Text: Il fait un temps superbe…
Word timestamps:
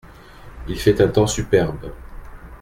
Il 0.67 0.79
fait 0.79 0.99
un 0.99 1.09
temps 1.09 1.27
superbe… 1.27 1.93